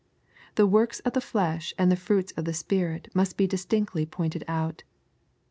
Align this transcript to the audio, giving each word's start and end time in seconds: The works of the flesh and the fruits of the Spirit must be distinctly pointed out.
The 0.55 0.65
works 0.65 0.99
of 1.01 1.13
the 1.13 1.21
flesh 1.21 1.75
and 1.77 1.91
the 1.91 1.95
fruits 1.95 2.31
of 2.35 2.45
the 2.45 2.55
Spirit 2.55 3.09
must 3.13 3.37
be 3.37 3.45
distinctly 3.45 4.07
pointed 4.07 4.43
out. 4.47 4.81